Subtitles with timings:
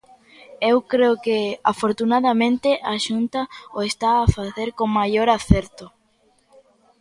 [0.69, 1.37] Eu creo que,
[1.71, 3.41] afortunadamente, a Xunta
[3.77, 5.85] o está a facer con maior acerto.